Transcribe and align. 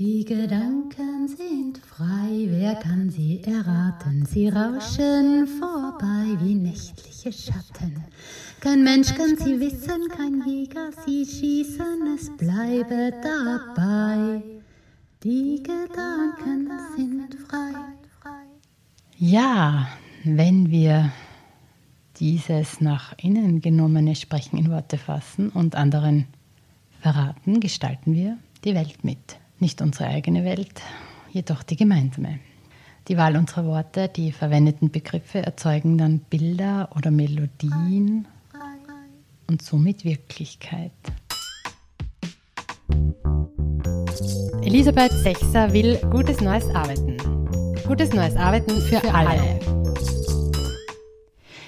Die 0.00 0.24
Gedanken 0.24 1.28
sind 1.28 1.76
frei, 1.76 2.46
wer 2.46 2.74
kann 2.76 3.10
sie 3.10 3.42
erraten? 3.44 4.24
Sie 4.24 4.48
rauschen 4.48 5.46
vorbei 5.46 6.38
wie 6.40 6.54
nächtliche 6.54 7.30
Schatten. 7.30 8.02
Kein 8.60 8.82
Mensch 8.82 9.14
kann 9.14 9.36
sie 9.36 9.60
wissen, 9.60 10.08
kein 10.08 10.42
Jäger 10.46 10.88
sie 11.04 11.26
schießen, 11.26 12.16
es 12.16 12.34
bleibe 12.38 13.12
dabei. 13.22 14.42
Die 15.22 15.62
Gedanken 15.62 16.70
sind 16.96 17.34
frei. 17.46 17.74
Ja, 19.18 19.86
wenn 20.24 20.70
wir 20.70 21.12
dieses 22.16 22.80
nach 22.80 23.12
innen 23.18 23.60
genommene 23.60 24.14
Sprechen 24.14 24.56
in 24.56 24.70
Worte 24.70 24.96
fassen 24.96 25.50
und 25.50 25.74
anderen 25.74 26.26
verraten, 27.02 27.60
gestalten 27.60 28.14
wir 28.14 28.38
die 28.64 28.74
Welt 28.74 29.04
mit. 29.04 29.39
Nicht 29.60 29.82
unsere 29.82 30.08
eigene 30.08 30.42
Welt, 30.46 30.80
jedoch 31.32 31.62
die 31.62 31.76
gemeinsame. 31.76 32.38
Die 33.08 33.18
Wahl 33.18 33.36
unserer 33.36 33.66
Worte, 33.66 34.08
die 34.08 34.32
verwendeten 34.32 34.90
Begriffe 34.90 35.40
erzeugen 35.42 35.98
dann 35.98 36.20
Bilder 36.20 36.88
oder 36.96 37.10
Melodien 37.10 38.26
und 39.48 39.60
somit 39.60 40.06
Wirklichkeit. 40.06 40.92
Elisabeth 44.62 45.12
Sechser 45.12 45.74
will 45.74 45.98
gutes 46.10 46.40
neues 46.40 46.66
Arbeiten. 46.74 47.18
Gutes 47.86 48.14
neues 48.14 48.36
Arbeiten 48.36 48.80
für, 48.80 49.00
für 49.00 49.14
alle. 49.14 49.60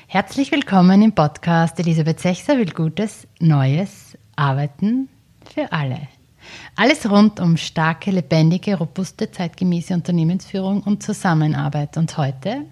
Herzlich 0.07 0.51
willkommen 0.51 1.03
im 1.03 1.15
Podcast 1.15 1.79
Elisabeth 1.79 2.21
Sechser 2.21 2.57
will 2.57 2.73
gutes 2.73 3.29
neues 3.39 4.17
Arbeiten 4.35 5.11
für 5.53 5.71
alle. 5.73 6.09
Alles 6.77 7.09
rund 7.09 7.41
um 7.41 7.57
starke, 7.57 8.11
lebendige, 8.11 8.77
robuste, 8.77 9.31
zeitgemäße 9.31 9.95
Unternehmensführung 9.95 10.83
und 10.83 11.03
Zusammenarbeit. 11.03 11.97
Und 11.97 12.17
heute 12.17 12.67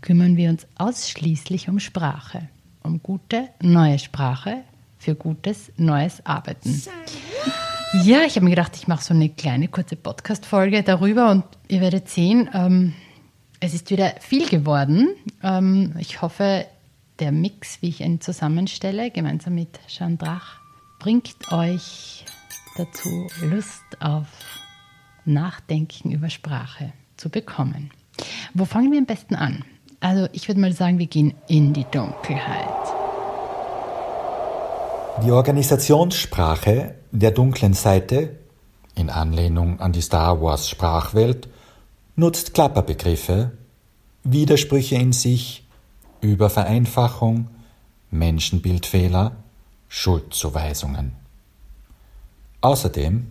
kümmern 0.00 0.36
wir 0.36 0.50
uns 0.50 0.66
ausschließlich 0.76 1.68
um 1.68 1.80
Sprache, 1.80 2.48
um 2.82 3.02
gute 3.02 3.48
neue 3.60 3.98
Sprache 3.98 4.62
für 4.98 5.14
gutes 5.14 5.72
neues 5.76 6.24
Arbeiten. 6.24 6.82
Ja, 8.02 8.22
ich 8.22 8.36
habe 8.36 8.44
mir 8.44 8.50
gedacht, 8.50 8.76
ich 8.76 8.88
mache 8.88 9.04
so 9.04 9.14
eine 9.14 9.28
kleine 9.28 9.68
kurze 9.68 9.96
Podcast-Folge 9.96 10.82
darüber 10.82 11.30
und 11.30 11.44
ihr 11.68 11.80
werdet 11.80 12.08
sehen, 12.08 12.50
ähm, 12.52 12.92
es 13.60 13.74
ist 13.74 13.90
wieder 13.90 14.14
viel 14.20 14.48
geworden. 14.48 15.08
Ähm, 15.42 15.94
ich 15.98 16.20
hoffe, 16.20 16.66
der 17.20 17.32
Mix, 17.32 17.80
wie 17.80 17.88
ich 17.88 18.00
ihn 18.00 18.20
zusammenstelle, 18.20 19.10
gemeinsam 19.10 19.54
mit 19.54 19.78
Jean 19.86 20.18
Drach, 20.18 20.60
bringt 20.98 21.50
euch 21.52 22.24
dazu, 22.76 23.28
Lust 23.42 23.84
auf 24.00 24.26
Nachdenken 25.24 26.12
über 26.12 26.30
Sprache 26.30 26.92
zu 27.16 27.28
bekommen. 27.28 27.90
Wo 28.54 28.64
fangen 28.64 28.92
wir 28.92 28.98
am 28.98 29.06
besten 29.06 29.34
an? 29.34 29.64
Also 30.00 30.28
ich 30.32 30.48
würde 30.48 30.60
mal 30.60 30.72
sagen, 30.72 30.98
wir 30.98 31.06
gehen 31.06 31.34
in 31.48 31.72
die 31.72 31.86
Dunkelheit. 31.90 32.68
Die 35.24 35.30
Organisationssprache 35.32 36.94
der 37.10 37.30
dunklen 37.30 37.72
Seite, 37.72 38.36
in 38.94 39.10
Anlehnung 39.10 39.80
an 39.80 39.92
die 39.92 40.02
Star 40.02 40.40
Wars 40.42 40.68
Sprachwelt, 40.68 41.48
nutzt 42.14 42.54
Klapperbegriffe, 42.54 43.52
Widersprüche 44.24 44.96
in 44.96 45.12
sich, 45.12 45.66
Übervereinfachung, 46.20 47.48
Menschenbildfehler, 48.10 49.36
Schuldzuweisungen. 49.88 51.25
Außerdem 52.66 53.28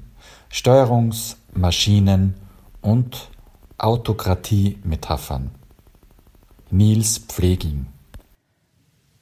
Steuerungs-, 0.50 1.36
Maschinen- 1.52 2.36
und 2.80 3.30
Autokratie-Metaphern. 3.78 5.52
Niels 6.72 7.18
Pfleging 7.18 7.88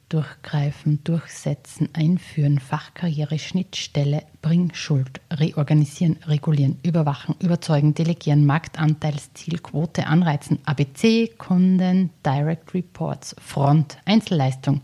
Durchgreifen, 0.10 1.04
durchsetzen, 1.04 1.90
einführen, 1.94 2.60
Fachkarriere, 2.60 3.40
Schnittstelle, 3.40 4.22
Bringschuld, 4.44 5.20
reorganisieren, 5.32 6.18
regulieren, 6.28 6.78
überwachen, 6.84 7.34
überzeugen, 7.40 7.96
delegieren, 7.96 8.46
Marktanteilsziel, 8.46 9.58
Quote, 9.58 10.06
anreizen, 10.06 10.60
ABC, 10.66 11.30
Kunden, 11.40 12.12
Direct 12.24 12.76
Reports, 12.76 13.36
Front, 13.44 13.98
Einzelleistung, 14.06 14.82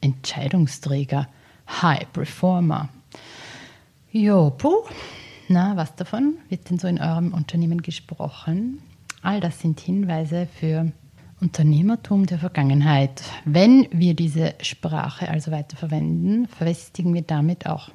Entscheidungsträger, 0.00 1.28
High 1.80 2.12
Performer, 2.12 2.88
Jo, 4.16 4.50
puh. 4.56 4.84
Na, 5.48 5.76
was 5.76 5.96
davon 5.96 6.36
wird 6.48 6.70
denn 6.70 6.78
so 6.78 6.86
in 6.86 7.00
eurem 7.00 7.34
Unternehmen 7.34 7.82
gesprochen? 7.82 8.80
All 9.22 9.40
das 9.40 9.58
sind 9.58 9.80
Hinweise 9.80 10.46
für 10.46 10.92
Unternehmertum 11.40 12.24
der 12.24 12.38
Vergangenheit. 12.38 13.24
Wenn 13.44 13.88
wir 13.90 14.14
diese 14.14 14.54
Sprache 14.60 15.28
also 15.28 15.50
weiterverwenden, 15.50 16.46
verfestigen 16.46 17.12
wir 17.12 17.22
damit 17.22 17.66
auch 17.66 17.90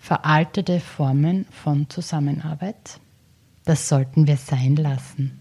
veraltete 0.00 0.80
Formen 0.80 1.46
von 1.52 1.88
Zusammenarbeit. 1.90 2.98
Das 3.64 3.88
sollten 3.88 4.26
wir 4.26 4.38
sein 4.38 4.74
lassen. 4.74 5.38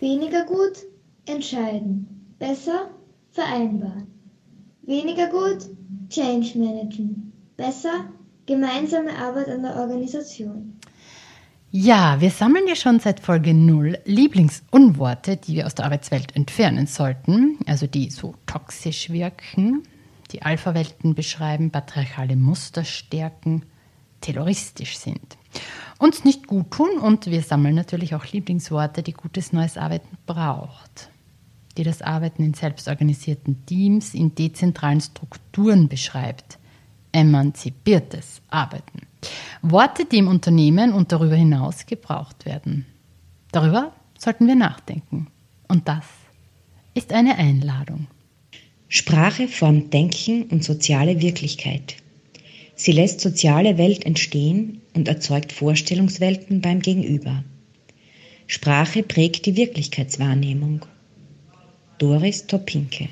Weniger 0.00 0.44
gut 0.46 0.78
entscheiden, 1.26 2.34
besser 2.40 2.90
vereinbaren. 3.30 4.08
Weniger 4.82 5.28
gut 5.28 5.68
Change 6.08 6.58
managen, 6.58 7.32
besser 7.56 8.06
Gemeinsame 8.46 9.16
Arbeit 9.16 9.48
an 9.48 9.62
der 9.62 9.76
Organisation. 9.76 10.78
Ja, 11.70 12.20
wir 12.20 12.30
sammeln 12.30 12.66
ja 12.68 12.74
schon 12.74 13.00
seit 13.00 13.20
Folge 13.20 13.54
0 13.54 13.98
Lieblingsunworte, 14.04 15.36
die 15.36 15.54
wir 15.54 15.66
aus 15.66 15.74
der 15.74 15.86
Arbeitswelt 15.86 16.34
entfernen 16.36 16.86
sollten, 16.86 17.58
also 17.66 17.86
die 17.86 18.10
so 18.10 18.34
toxisch 18.46 19.10
wirken, 19.10 19.84
die 20.32 20.42
Alpha-Welten 20.42 21.14
beschreiben, 21.14 21.70
patriarchale 21.70 22.36
Muster 22.36 22.84
stärken, 22.84 23.62
terroristisch 24.20 24.98
sind. 24.98 25.38
Uns 25.98 26.24
nicht 26.24 26.46
gut 26.46 26.72
tun 26.72 26.98
und 26.98 27.26
wir 27.26 27.42
sammeln 27.42 27.76
natürlich 27.76 28.14
auch 28.14 28.26
Lieblingsworte, 28.26 29.02
die 29.02 29.12
gutes 29.12 29.52
neues 29.52 29.78
Arbeiten 29.78 30.18
braucht, 30.26 31.10
die 31.78 31.84
das 31.84 32.02
Arbeiten 32.02 32.42
in 32.42 32.54
selbstorganisierten 32.54 33.64
Teams, 33.66 34.14
in 34.14 34.34
dezentralen 34.34 35.00
Strukturen 35.00 35.88
beschreibt 35.88 36.58
emanzipiertes 37.12 38.42
Arbeiten. 38.48 39.06
Worte, 39.62 40.04
die 40.04 40.18
im 40.18 40.28
Unternehmen 40.28 40.92
und 40.92 41.12
darüber 41.12 41.36
hinaus 41.36 41.86
gebraucht 41.86 42.44
werden. 42.46 42.86
Darüber 43.52 43.92
sollten 44.18 44.46
wir 44.46 44.56
nachdenken. 44.56 45.28
Und 45.68 45.88
das 45.88 46.04
ist 46.94 47.12
eine 47.12 47.38
Einladung. 47.38 48.06
Sprache 48.88 49.48
formt 49.48 49.92
Denken 49.94 50.44
und 50.44 50.64
soziale 50.64 51.20
Wirklichkeit. 51.22 51.96
Sie 52.74 52.92
lässt 52.92 53.20
soziale 53.20 53.78
Welt 53.78 54.04
entstehen 54.04 54.82
und 54.94 55.08
erzeugt 55.08 55.52
Vorstellungswelten 55.52 56.60
beim 56.60 56.80
Gegenüber. 56.80 57.44
Sprache 58.46 59.02
prägt 59.02 59.46
die 59.46 59.56
Wirklichkeitswahrnehmung. 59.56 60.84
Doris 61.98 62.46
Topinke 62.46 63.08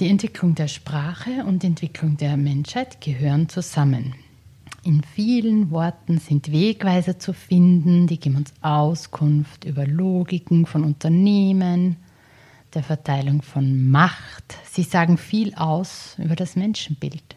die 0.00 0.08
Entwicklung 0.08 0.54
der 0.54 0.68
Sprache 0.68 1.44
und 1.44 1.62
die 1.62 1.66
Entwicklung 1.66 2.16
der 2.16 2.36
Menschheit 2.36 3.00
gehören 3.00 3.48
zusammen. 3.48 4.14
In 4.84 5.02
vielen 5.02 5.70
Worten 5.70 6.18
sind 6.18 6.50
Wegweiser 6.50 7.18
zu 7.18 7.32
finden, 7.32 8.08
die 8.08 8.18
geben 8.18 8.36
uns 8.36 8.52
Auskunft 8.62 9.64
über 9.64 9.86
Logiken 9.86 10.66
von 10.66 10.82
Unternehmen, 10.82 11.96
der 12.74 12.82
Verteilung 12.82 13.42
von 13.42 13.90
Macht. 13.90 14.56
Sie 14.68 14.82
sagen 14.82 15.18
viel 15.18 15.54
aus 15.54 16.16
über 16.18 16.34
das 16.34 16.56
Menschenbild. 16.56 17.36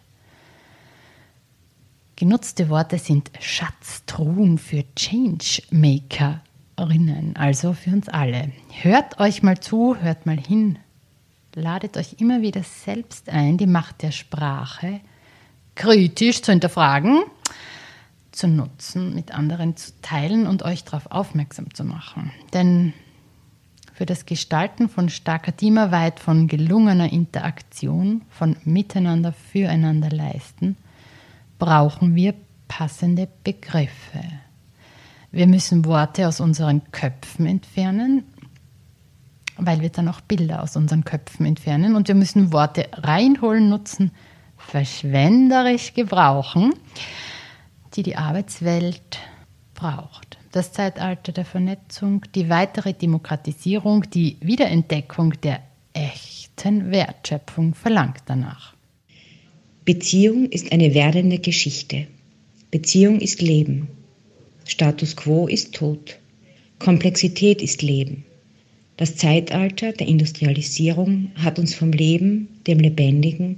Genutzte 2.15 2.69
Worte 2.69 2.97
sind 2.97 3.29
Schatztruhen 3.41 4.57
für 4.57 4.85
Changemakerinnen, 4.95 7.35
also 7.35 7.73
für 7.73 7.91
uns 7.91 8.07
alle. 8.07 8.53
Hört 8.81 9.19
euch 9.19 9.43
mal 9.43 9.59
zu, 9.59 9.97
hört 9.97 10.25
mal 10.25 10.39
hin, 10.39 10.79
ladet 11.55 11.97
euch 11.97 12.17
immer 12.19 12.41
wieder 12.41 12.63
selbst 12.63 13.29
ein, 13.29 13.57
die 13.57 13.67
Macht 13.67 14.01
der 14.01 14.11
Sprache 14.11 15.01
kritisch 15.75 16.41
zu 16.41 16.51
hinterfragen, 16.51 17.23
zu 18.31 18.47
nutzen, 18.47 19.15
mit 19.15 19.33
anderen 19.33 19.75
zu 19.77 19.91
teilen 20.01 20.47
und 20.47 20.63
euch 20.63 20.83
darauf 20.83 21.11
aufmerksam 21.11 21.73
zu 21.73 21.83
machen. 21.83 22.31
Denn 22.53 22.93
für 23.93 24.05
das 24.05 24.25
Gestalten 24.25 24.89
von 24.89 25.09
starker 25.09 25.55
Teamarbeit, 25.55 26.19
von 26.19 26.47
gelungener 26.47 27.11
Interaktion, 27.11 28.23
von 28.29 28.57
Miteinander 28.65 29.31
füreinander 29.31 30.09
leisten, 30.09 30.75
brauchen 31.59 32.15
wir 32.15 32.33
passende 32.67 33.27
Begriffe. 33.43 34.21
Wir 35.31 35.47
müssen 35.47 35.85
Worte 35.85 36.27
aus 36.27 36.41
unseren 36.41 36.81
Köpfen 36.91 37.45
entfernen 37.45 38.23
weil 39.57 39.81
wir 39.81 39.89
dann 39.89 40.07
auch 40.07 40.21
Bilder 40.21 40.61
aus 40.63 40.75
unseren 40.75 41.03
Köpfen 41.05 41.45
entfernen 41.45 41.95
und 41.95 42.07
wir 42.07 42.15
müssen 42.15 42.51
Worte 42.51 42.87
reinholen, 42.93 43.69
nutzen, 43.69 44.11
verschwenderisch 44.57 45.93
gebrauchen, 45.93 46.73
die 47.95 48.03
die 48.03 48.15
Arbeitswelt 48.15 49.19
braucht. 49.73 50.37
Das 50.51 50.71
Zeitalter 50.71 51.31
der 51.31 51.45
Vernetzung, 51.45 52.23
die 52.33 52.49
weitere 52.49 52.93
Demokratisierung, 52.93 54.09
die 54.09 54.37
Wiederentdeckung 54.41 55.33
der 55.41 55.59
echten 55.93 56.91
Wertschöpfung 56.91 57.73
verlangt 57.73 58.23
danach. 58.25 58.73
Beziehung 59.83 60.45
ist 60.49 60.71
eine 60.71 60.93
werdende 60.93 61.39
Geschichte. 61.39 62.07
Beziehung 62.71 63.19
ist 63.19 63.41
Leben. 63.41 63.87
Status 64.65 65.15
quo 65.15 65.47
ist 65.47 65.75
Tod. 65.75 66.17
Komplexität 66.79 67.61
ist 67.61 67.81
Leben. 67.81 68.25
Das 68.97 69.15
Zeitalter 69.17 69.91
der 69.91 70.07
Industrialisierung 70.07 71.31
hat 71.35 71.59
uns 71.59 71.75
vom 71.75 71.91
Leben, 71.91 72.47
dem 72.65 72.79
Lebendigen, 72.79 73.57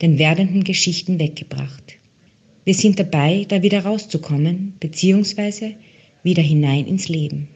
den 0.00 0.18
werdenden 0.18 0.64
Geschichten 0.64 1.18
weggebracht. 1.18 1.94
Wir 2.64 2.74
sind 2.74 2.98
dabei, 2.98 3.44
da 3.48 3.62
wieder 3.62 3.84
rauszukommen, 3.84 4.74
beziehungsweise 4.78 5.74
wieder 6.22 6.42
hinein 6.42 6.86
ins 6.86 7.08
Leben. 7.08 7.48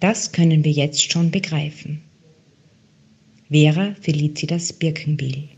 Das 0.00 0.32
können 0.32 0.64
wir 0.64 0.72
jetzt 0.72 1.12
schon 1.12 1.30
begreifen. 1.30 2.02
Vera 3.50 3.94
Felicitas 4.00 4.72
Birkenbiel 4.72 5.48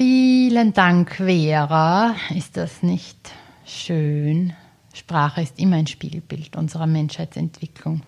Vielen 0.00 0.72
Dank, 0.72 1.16
Vera. 1.16 2.16
Ist 2.34 2.56
das 2.56 2.82
nicht 2.82 3.18
schön? 3.66 4.54
Sprache 4.94 5.42
ist 5.42 5.60
immer 5.60 5.76
ein 5.76 5.86
Spiegelbild 5.86 6.56
unserer 6.56 6.86
Menschheitsentwicklung. 6.86 8.00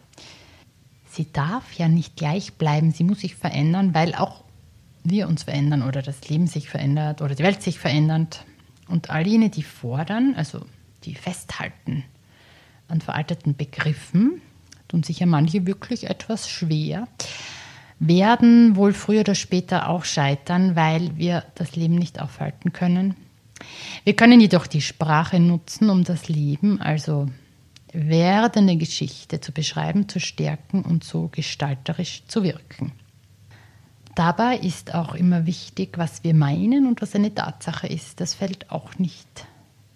Sie 1.12 1.31
darf 1.31 1.75
ja 1.75 1.88
nicht 1.88 2.17
gleich 2.17 2.55
bleiben, 2.55 2.91
sie 2.91 3.05
muss 3.05 3.20
sich 3.20 3.35
verändern, 3.35 3.93
weil 3.93 4.14
auch 4.14 4.44
wir 5.05 5.29
uns 5.29 5.43
verändern 5.43 5.82
oder 5.82 6.00
das 6.00 6.26
Leben 6.31 6.47
sich 6.47 6.70
verändert 6.70 7.20
oder 7.20 7.35
die 7.35 7.43
Welt 7.43 7.62
sich 7.62 7.79
verändert. 7.79 8.47
Und 8.88 9.11
all 9.11 9.26
jene, 9.26 9.50
die 9.50 9.62
fordern, 9.62 10.32
also 10.38 10.64
die 11.05 11.14
festhalten 11.14 12.05
an 12.88 13.03
veralteten 13.03 13.55
Begriffen, 13.55 14.41
tun 14.88 15.03
sich 15.03 15.19
ja 15.19 15.26
manche 15.26 15.67
wirklich 15.67 16.09
etwas 16.09 16.49
schwer, 16.49 17.06
werden 17.99 18.75
wohl 18.75 18.94
früher 18.94 19.20
oder 19.20 19.35
später 19.35 19.91
auch 19.91 20.06
scheitern, 20.06 20.76
weil 20.76 21.19
wir 21.19 21.44
das 21.56 21.76
Leben 21.76 21.97
nicht 21.97 22.23
aufhalten 22.23 22.73
können. 22.73 23.17
Wir 24.05 24.17
können 24.17 24.41
jedoch 24.41 24.67
die 24.67 24.81
Sprache 24.81 25.41
nutzen, 25.41 25.91
um 25.91 26.05
das 26.05 26.31
Leben, 26.31 26.81
also 26.81 27.29
werdende 27.93 28.77
Geschichte 28.77 29.41
zu 29.41 29.53
beschreiben, 29.53 30.09
zu 30.09 30.21
stärken 30.21 30.83
und 30.83 31.05
so 31.05 31.29
gestalterisch 31.29 32.23
zu 32.27 32.43
wirken. 32.43 32.93
Dabei 34.15 34.59
ist 34.59 34.94
auch 34.94 35.15
immer 35.15 35.47
wichtig, 35.47 35.97
was 35.97 36.23
wir 36.25 36.35
meinen 36.35 36.87
und 36.87 37.00
was 37.00 37.15
eine 37.15 37.35
Tatsache 37.35 37.87
ist. 37.87 38.21
Das 38.21 38.35
fällt 38.35 38.71
auch 38.71 38.99
nicht 38.99 39.47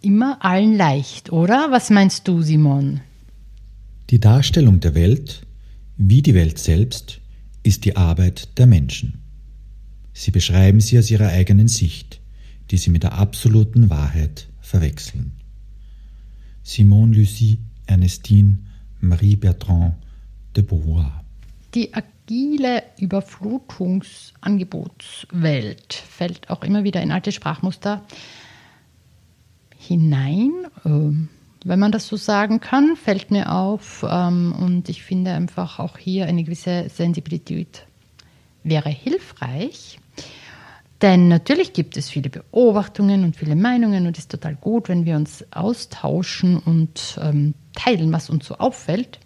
immer 0.00 0.44
allen 0.44 0.76
leicht, 0.76 1.32
oder? 1.32 1.69
Was 1.70 1.90
meinst 1.90 2.28
du, 2.28 2.40
Simon? 2.40 3.00
Die 4.10 4.20
Darstellung 4.20 4.81
der 4.81 4.94
Welt, 4.94 5.43
wie 5.96 6.22
die 6.22 6.34
Welt 6.34 6.58
selbst, 6.58 7.20
ist 7.62 7.84
die 7.84 7.96
Arbeit 7.96 8.56
der 8.58 8.66
Menschen. 8.66 9.22
Sie 10.12 10.31
beschreiben 10.31 10.81
sie 10.81 10.98
aus 10.98 11.10
ihrer 11.10 11.28
eigenen 11.28 11.69
Sicht, 11.69 12.20
die 12.70 12.78
sie 12.78 12.90
mit 12.90 13.02
der 13.02 13.14
absoluten 13.14 13.90
Wahrheit 13.90 14.46
verwechseln. 14.60 15.32
Simone 16.62 17.16
Lucie, 17.16 17.58
Ernestine, 17.86 18.58
Marie 19.00 19.36
Bertrand 19.36 19.94
de 20.54 20.62
Beauvoir. 20.62 21.24
Die 21.74 21.94
agile 21.94 22.82
Überflutungsangebotswelt 22.98 25.94
fällt 25.94 26.50
auch 26.50 26.62
immer 26.62 26.84
wieder 26.84 27.00
in 27.02 27.12
alte 27.12 27.32
Sprachmuster 27.32 28.02
hinein. 29.76 30.52
Ähm, 30.84 31.28
wenn 31.64 31.78
man 31.78 31.92
das 31.92 32.06
so 32.06 32.16
sagen 32.16 32.60
kann, 32.60 32.96
fällt 32.96 33.30
mir 33.30 33.52
auf. 33.52 34.04
Ähm, 34.08 34.54
und 34.58 34.88
ich 34.88 35.02
finde 35.02 35.32
einfach 35.32 35.78
auch 35.78 35.98
hier 35.98 36.24
eine 36.26 36.44
gewisse 36.44 36.88
Sensibilität 36.88 37.86
wäre 38.68 38.90
hilfreich. 38.90 39.98
Denn 41.02 41.28
natürlich 41.28 41.72
gibt 41.75 41.96
es 41.96 42.08
viele 42.08 42.31
Beobachtungen 42.31 43.25
und 43.25 43.37
viele 43.37 43.54
Meinungen 43.54 44.06
und 44.06 44.16
es 44.16 44.25
ist 44.25 44.31
total 44.31 44.54
gut, 44.54 44.88
wenn 44.88 45.04
wir 45.04 45.16
uns 45.16 45.44
austauschen 45.50 46.58
und 46.58 47.19
ähm, 47.22 47.54
teilen, 47.75 48.12
was 48.12 48.31
uns 48.31 48.46
so 48.46 48.56
auffällt. 48.56 49.19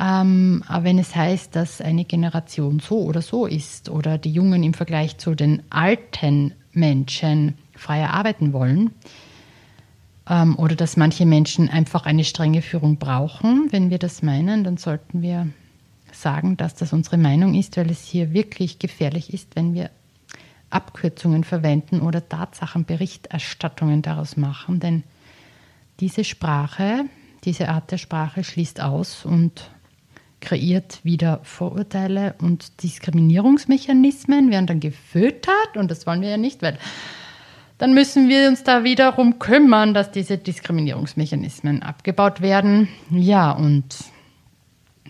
Ähm, 0.00 0.62
aber 0.66 0.84
wenn 0.84 0.98
es 0.98 1.14
heißt, 1.14 1.54
dass 1.54 1.80
eine 1.80 2.04
Generation 2.04 2.80
so 2.80 3.02
oder 3.02 3.20
so 3.20 3.46
ist 3.46 3.90
oder 3.90 4.16
die 4.16 4.32
Jungen 4.32 4.62
im 4.62 4.72
Vergleich 4.72 5.18
zu 5.18 5.34
den 5.34 5.62
alten 5.70 6.54
Menschen 6.72 7.58
freier 7.74 8.14
arbeiten 8.14 8.52
wollen, 8.52 8.92
ähm, 10.28 10.56
oder 10.56 10.76
dass 10.76 10.96
manche 10.96 11.26
Menschen 11.26 11.68
einfach 11.68 12.06
eine 12.06 12.24
strenge 12.24 12.62
Führung 12.62 12.98
brauchen, 12.98 13.68
wenn 13.70 13.90
wir 13.90 13.98
das 13.98 14.22
meinen, 14.22 14.64
dann 14.64 14.76
sollten 14.76 15.22
wir 15.22 15.48
sagen, 16.12 16.56
dass 16.56 16.74
das 16.74 16.92
unsere 16.92 17.18
Meinung 17.18 17.54
ist, 17.54 17.76
weil 17.76 17.90
es 17.90 18.04
hier 18.04 18.32
wirklich 18.32 18.78
gefährlich 18.78 19.32
ist, 19.32 19.56
wenn 19.56 19.74
wir 19.74 19.90
Abkürzungen 20.70 21.44
verwenden 21.44 22.00
oder 22.00 22.28
Tatsachenberichterstattungen 22.28 24.02
daraus 24.02 24.36
machen, 24.36 24.80
denn 24.80 25.02
diese 26.00 26.24
Sprache, 26.24 27.04
diese 27.44 27.68
Art 27.68 27.90
der 27.90 27.98
Sprache 27.98 28.44
schließt 28.44 28.80
aus 28.80 29.24
und 29.24 29.70
kreiert 30.40 31.04
wieder 31.04 31.40
Vorurteile 31.42 32.34
und 32.40 32.82
Diskriminierungsmechanismen, 32.82 34.50
werden 34.50 34.66
dann 34.66 34.80
gefüttert 34.80 35.76
und 35.76 35.90
das 35.90 36.06
wollen 36.06 36.20
wir 36.20 36.30
ja 36.30 36.36
nicht, 36.36 36.62
weil 36.62 36.78
dann 37.78 37.94
müssen 37.94 38.28
wir 38.28 38.48
uns 38.48 38.64
da 38.64 38.84
wiederum 38.84 39.38
kümmern, 39.38 39.94
dass 39.94 40.10
diese 40.10 40.36
Diskriminierungsmechanismen 40.36 41.82
abgebaut 41.82 42.40
werden. 42.40 42.88
Ja, 43.10 43.52
und 43.52 43.96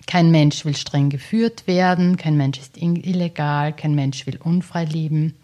kein 0.06 0.30
Mensch 0.30 0.64
will 0.64 0.76
streng 0.76 1.08
geführt 1.10 1.66
werden, 1.66 2.16
kein 2.16 2.36
Mensch 2.36 2.58
ist 2.58 2.76
illegal, 2.76 3.74
kein 3.74 3.94
Mensch 3.94 4.26
will 4.26 4.38
unfrei 4.42 4.84
leben. 4.84 5.34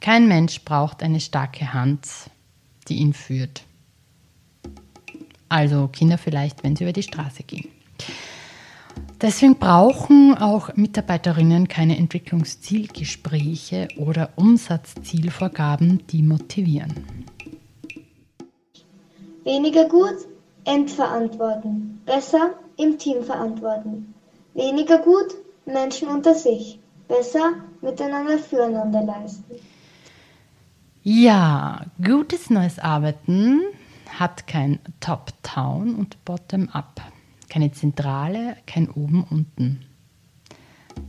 Kein 0.00 0.28
Mensch 0.28 0.64
braucht 0.64 1.02
eine 1.02 1.20
starke 1.20 1.74
Hand, 1.74 2.08
die 2.88 2.96
ihn 2.96 3.12
führt. 3.12 3.62
Also 5.48 5.88
Kinder 5.88 6.16
vielleicht, 6.16 6.62
wenn 6.64 6.76
sie 6.76 6.84
über 6.84 6.92
die 6.92 7.02
Straße 7.02 7.42
gehen. 7.42 7.68
Deswegen 9.20 9.56
brauchen 9.56 10.38
auch 10.38 10.74
Mitarbeiterinnen 10.76 11.68
keine 11.68 11.98
Entwicklungszielgespräche 11.98 13.88
oder 13.98 14.30
Umsatzzielvorgaben, 14.36 16.06
die 16.06 16.22
motivieren. 16.22 17.26
Weniger 19.44 19.86
gut, 19.86 20.16
entverantworten. 20.64 22.00
Besser, 22.06 22.54
im 22.78 22.96
Team 22.98 23.22
verantworten. 23.22 24.14
Weniger 24.54 24.98
gut, 24.98 25.34
Menschen 25.66 26.08
unter 26.08 26.34
sich. 26.34 26.78
Besser, 27.08 27.54
miteinander 27.82 28.38
füreinander 28.38 29.02
leisten. 29.02 29.56
Ja, 31.02 31.86
gutes 32.04 32.50
neues 32.50 32.78
Arbeiten 32.78 33.62
hat 34.18 34.46
kein 34.46 34.80
Top-Down 35.00 35.94
und 35.94 36.22
Bottom-Up, 36.26 37.00
keine 37.48 37.72
Zentrale, 37.72 38.58
kein 38.66 38.90
Oben-Unten. 38.90 39.80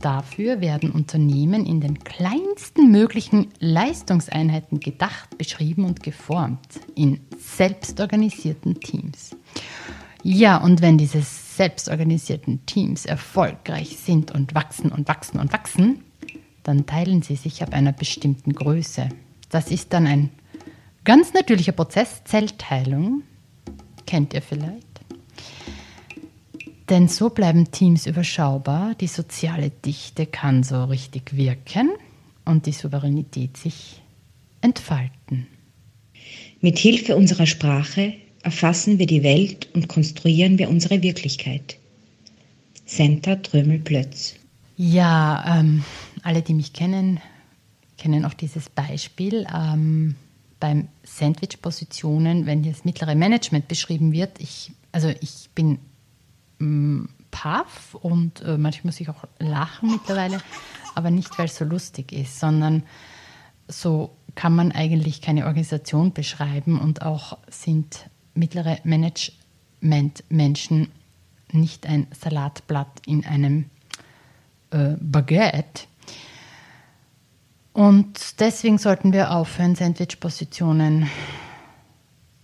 Dafür 0.00 0.62
werden 0.62 0.92
Unternehmen 0.92 1.66
in 1.66 1.82
den 1.82 1.98
kleinsten 1.98 2.90
möglichen 2.90 3.48
Leistungseinheiten 3.58 4.80
gedacht, 4.80 5.36
beschrieben 5.36 5.84
und 5.84 6.02
geformt, 6.02 6.80
in 6.94 7.20
selbstorganisierten 7.38 8.80
Teams. 8.80 9.36
Ja, 10.22 10.56
und 10.56 10.80
wenn 10.80 10.96
diese 10.96 11.20
selbstorganisierten 11.20 12.64
Teams 12.64 13.04
erfolgreich 13.04 13.98
sind 13.98 14.30
und 14.30 14.54
wachsen 14.54 14.90
und 14.90 15.06
wachsen 15.06 15.38
und 15.38 15.52
wachsen, 15.52 16.02
dann 16.62 16.86
teilen 16.86 17.20
sie 17.20 17.36
sich 17.36 17.62
ab 17.62 17.74
einer 17.74 17.92
bestimmten 17.92 18.54
Größe. 18.54 19.10
Das 19.52 19.70
ist 19.70 19.92
dann 19.92 20.06
ein 20.06 20.30
ganz 21.04 21.34
natürlicher 21.34 21.72
Prozess, 21.72 22.24
Zellteilung. 22.24 23.22
Kennt 24.06 24.32
ihr 24.32 24.40
vielleicht? 24.40 24.86
Denn 26.88 27.06
so 27.06 27.28
bleiben 27.28 27.70
Teams 27.70 28.06
überschaubar, 28.06 28.94
die 28.94 29.06
soziale 29.06 29.68
Dichte 29.70 30.24
kann 30.24 30.62
so 30.62 30.84
richtig 30.84 31.36
wirken 31.36 31.90
und 32.46 32.64
die 32.64 32.72
Souveränität 32.72 33.58
sich 33.58 34.00
entfalten. 34.62 35.46
Mit 36.62 36.78
Hilfe 36.78 37.14
unserer 37.14 37.46
Sprache 37.46 38.14
erfassen 38.42 38.98
wir 38.98 39.06
die 39.06 39.22
Welt 39.22 39.68
und 39.74 39.86
konstruieren 39.86 40.58
wir 40.58 40.70
unsere 40.70 41.02
Wirklichkeit. 41.02 41.76
Senta 42.86 43.36
Trömel-Plötz. 43.36 44.34
Ja, 44.78 45.60
ähm, 45.60 45.84
alle, 46.22 46.40
die 46.40 46.54
mich 46.54 46.72
kennen, 46.72 47.20
kennen 48.02 48.24
auch 48.24 48.34
dieses 48.34 48.68
Beispiel 48.68 49.46
ähm, 49.54 50.16
beim 50.58 50.88
Sandwich-Positionen, 51.04 52.46
wenn 52.46 52.64
das 52.64 52.84
mittlere 52.84 53.14
Management 53.14 53.68
beschrieben 53.68 54.10
wird. 54.10 54.40
Ich, 54.40 54.72
also 54.90 55.12
ich 55.20 55.50
bin 55.54 55.78
ähm, 56.60 57.10
paff 57.30 57.94
und 57.94 58.42
äh, 58.42 58.58
manchmal 58.58 58.88
muss 58.88 59.00
ich 59.00 59.08
auch 59.08 59.22
lachen 59.38 59.92
mittlerweile, 59.92 60.40
aber 60.96 61.12
nicht, 61.12 61.38
weil 61.38 61.46
es 61.46 61.54
so 61.56 61.64
lustig 61.64 62.10
ist, 62.10 62.40
sondern 62.40 62.82
so 63.68 64.16
kann 64.34 64.56
man 64.56 64.72
eigentlich 64.72 65.20
keine 65.20 65.46
Organisation 65.46 66.12
beschreiben 66.12 66.80
und 66.80 67.02
auch 67.02 67.38
sind 67.48 68.10
mittlere 68.34 68.78
Management-Menschen 68.82 70.88
nicht 71.52 71.86
ein 71.86 72.08
Salatblatt 72.18 73.00
in 73.06 73.24
einem 73.24 73.66
äh, 74.70 74.96
Baguette. 75.00 75.84
Und 77.72 78.40
deswegen 78.40 78.78
sollten 78.78 79.12
wir 79.12 79.30
aufhören, 79.30 79.74
Sandwich-Positionen 79.74 81.08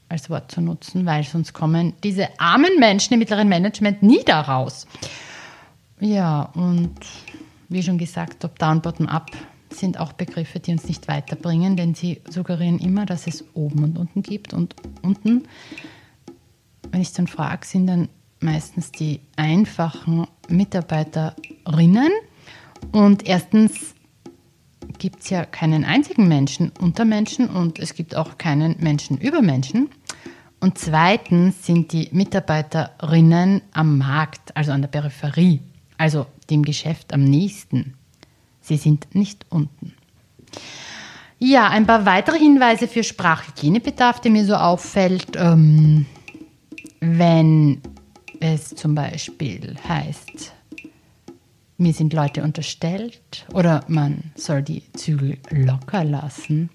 als 0.09 0.31
Wort 0.31 0.51
zu 0.51 0.61
nutzen, 0.61 1.05
weil 1.05 1.23
sonst 1.25 1.53
kommen 1.53 1.93
diese 2.03 2.29
armen 2.41 2.79
Menschen 2.79 3.13
im 3.15 3.19
mittleren 3.19 3.49
Management 3.49 4.03
nie 4.03 4.25
daraus. 4.25 4.87
Ja, 6.01 6.43
und 6.55 6.95
wie 7.69 7.83
schon 7.83 7.99
gesagt, 7.99 8.41
Top-Down, 8.41 8.81
Bottom-Up 8.81 9.31
sind 9.71 10.01
auch 10.01 10.13
Begriffe, 10.13 10.61
die 10.61 10.73
uns 10.73 10.89
nicht 10.89 11.09
weiterbringen, 11.09 11.77
denn 11.77 11.95
sie 11.95 12.23
suggerieren 12.31 12.79
immer, 12.79 13.05
dass 13.05 13.27
es 13.27 13.45
oben 13.53 13.85
und 13.85 13.99
unten 13.99 14.23
gibt. 14.23 14.55
Und 14.55 14.75
unten, 15.03 15.47
wenn 16.91 17.03
ich 17.03 17.13
dann 17.13 17.27
frage, 17.27 17.67
sind 17.67 17.87
dann 17.87 18.09
meistens 18.41 18.93
die 18.93 19.21
einfachen 19.37 20.27
Mitarbeiterinnen. 20.49 22.11
Und 22.93 23.27
erstens 23.27 23.95
gibt 24.99 25.23
es 25.23 25.31
ja 25.31 25.45
keinen 25.45 25.85
einzigen 25.85 26.29
Menschen 26.29 26.73
unter 26.81 27.05
Menschen 27.05 27.49
und 27.49 27.79
es 27.79 27.95
gibt 27.95 28.15
auch 28.15 28.39
keinen 28.39 28.77
Menschen 28.81 29.19
über 29.19 29.43
Menschen. 29.43 29.89
Und 30.61 30.79
zweitens 30.79 31.65
sind 31.65 31.93
die 31.93 32.09
Mitarbeiterinnen 32.11 33.63
am 33.73 33.99
Markt, 33.99 34.57
also 34.57 34.73
an 34.73 34.83
der 34.83 34.89
Peripherie, 34.89 35.61
also 35.97 36.27
dem 36.51 36.65
Geschäft 36.65 37.15
am 37.15 37.25
nächsten. 37.25 37.95
Sie 38.61 38.77
sind 38.77 39.15
nicht 39.15 39.47
unten. 39.51 39.95
Ja, 41.39 41.69
ein 41.69 41.87
paar 41.87 42.05
weitere 42.05 42.39
Hinweise 42.39 42.89
für 42.89 43.05
Sprachhygienebedarf, 43.05 44.21
der 44.21 44.33
mir 44.33 44.45
so 44.45 44.55
auffällt, 44.55 45.37
ähm, 45.37 46.07
wenn 47.01 47.81
es 48.41 48.75
zum 48.75 48.97
Beispiel 48.97 49.77
heißt, 49.89 50.53
mir 51.79 51.93
sind 51.93 52.13
Leute 52.13 52.43
unterstellt 52.43 53.47
oder 53.55 53.85
man 53.89 54.33
soll 54.35 54.63
die 54.63 54.83
Zügel 54.93 55.39
locker 55.51 56.05
lassen 56.05 56.71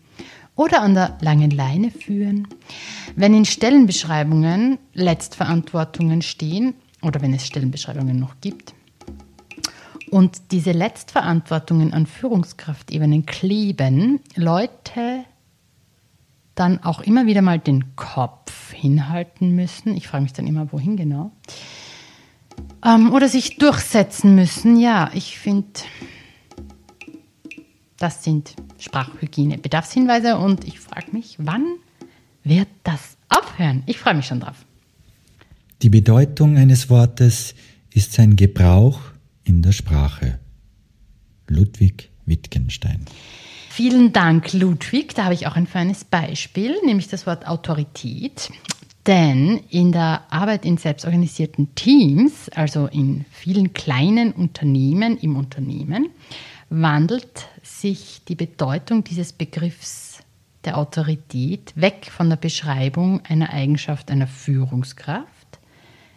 oder 0.56 0.82
an 0.82 0.94
der 0.94 1.18
langen 1.22 1.52
Leine 1.52 1.92
führen. 1.92 2.48
Wenn 3.16 3.34
in 3.34 3.46
Stellenbeschreibungen 3.46 4.80
Letztverantwortungen 4.94 6.22
stehen 6.22 6.74
oder 7.02 7.22
wenn 7.22 7.34
es 7.34 7.46
Stellenbeschreibungen 7.46 8.18
noch 8.18 8.36
gibt 8.40 8.74
und 10.10 10.52
diese 10.52 10.72
Letztverantwortungen 10.72 11.94
an 11.94 12.06
Führungskraftebenen 12.06 13.26
kleben, 13.26 14.22
Leute 14.36 15.26
dann 16.56 16.82
auch 16.84 17.02
immer 17.02 17.26
wieder 17.26 17.42
mal 17.42 17.60
den 17.60 17.96
Kopf 17.96 18.72
hinhalten 18.72 19.56
müssen. 19.56 19.98
Ich 19.98 20.08
frage 20.08 20.24
mich 20.24 20.34
dann 20.34 20.48
immer, 20.48 20.72
wohin 20.72 20.96
genau 20.96 21.32
ähm, 22.84 23.12
oder 23.14 23.30
sich 23.30 23.58
durchsetzen 23.58 24.36
müssen. 24.36 24.80
Ja, 24.80 25.12
ich 25.14 25.38
finde, 25.40 25.68
das 27.98 28.24
sind 28.24 28.56
Sprachhygiene, 28.80 29.58
Bedarfshinweise 29.58 30.38
und 30.38 30.66
ich 30.66 30.80
frage 30.80 31.12
mich, 31.12 31.36
wann 31.40 31.66
wird 32.44 32.68
das 32.84 33.18
aufhören? 33.30 33.84
Ich 33.86 33.98
freue 33.98 34.16
mich 34.16 34.26
schon 34.26 34.40
drauf. 34.40 34.66
Die 35.82 35.90
Bedeutung 35.90 36.58
eines 36.58 36.90
Wortes 36.90 37.56
ist 37.92 38.14
sein 38.14 38.36
Gebrauch 38.36 39.00
in 39.44 39.62
der 39.62 39.72
Sprache. 39.72 40.40
Ludwig 41.48 42.10
Wittgenstein. 42.26 43.06
Vielen 43.70 44.14
Dank, 44.14 44.54
Ludwig. 44.54 45.16
Da 45.16 45.26
habe 45.26 45.34
ich 45.34 45.48
auch 45.48 45.56
ein 45.56 45.68
feines 45.68 46.04
Beispiel, 46.04 46.76
nämlich 46.86 47.08
das 47.08 47.26
Wort 47.26 47.48
Autorität. 47.48 48.50
Denn 49.06 49.58
in 49.70 49.92
der 49.92 50.24
Arbeit 50.30 50.64
in 50.66 50.78
selbstorganisierten 50.78 51.76
Teams, 51.76 52.48
also 52.50 52.88
in 52.88 53.26
vielen 53.32 53.74
kleinen 53.74 54.32
Unternehmen 54.32 55.18
im 55.18 55.36
Unternehmen, 55.36 56.10
wandelt 56.70 57.48
sich 57.62 58.22
die 58.28 58.36
Bedeutung 58.36 59.04
dieses 59.04 59.34
Begriffs 59.34 60.20
der 60.64 60.78
Autorität 60.78 61.74
weg 61.76 62.10
von 62.10 62.30
der 62.30 62.38
Beschreibung 62.38 63.22
einer 63.26 63.50
Eigenschaft 63.50 64.10
einer 64.10 64.28
Führungskraft 64.28 65.28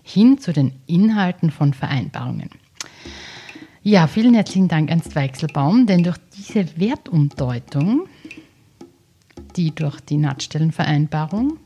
hin 0.05 0.39
zu 0.39 0.53
den 0.53 0.73
Inhalten 0.87 1.51
von 1.51 1.75
Vereinbarungen. 1.75 2.51
Ja, 3.83 4.07
vielen 4.07 4.35
herzlichen 4.35 4.69
Dank, 4.69 4.91
Ernst 4.91 5.17
Weichselbaum, 5.17 5.87
denn 5.87 6.05
durch 6.05 6.19
diese 6.37 6.79
Wertumdeutung, 6.79 8.09
die 9.57 9.75
durch 9.75 10.01
die 10.01 10.17
Nahtstellenvereinbarung 10.17 11.59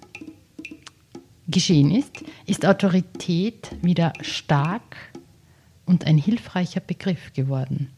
geschehen 1.51 1.91
ist, 1.91 2.25
ist 2.47 2.67
Autorität 2.67 3.71
wieder 3.83 4.13
stark 4.21 4.97
und 5.87 6.07
ein 6.07 6.19
hilfreicher 6.19 6.81
Begriff 6.81 7.33
geworden. 7.33 7.91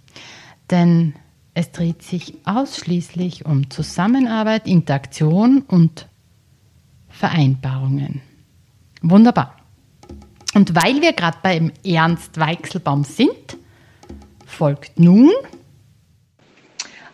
Denn 0.70 1.14
es 1.54 1.70
dreht 1.70 2.02
sich 2.02 2.34
ausschließlich 2.44 3.44
um 3.44 3.70
Zusammenarbeit, 3.70 4.66
Interaktion 4.66 5.62
und 5.62 6.08
Vereinbarungen. 7.08 8.22
Wunderbar. 9.02 9.56
Und 10.54 10.74
weil 10.74 11.00
wir 11.02 11.12
gerade 11.12 11.38
beim 11.42 11.72
Ernst 11.84 12.38
Weichselbaum 12.38 13.04
sind, 13.04 13.58
folgt 14.46 14.98
nun. 14.98 15.30